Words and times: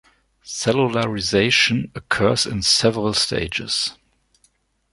Cellularization 0.43 1.91
occurs 1.95 2.47
in 2.47 2.63
several 2.63 3.13
stages. 3.13 3.93